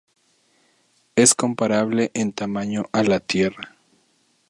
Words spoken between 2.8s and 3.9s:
a la Tierra.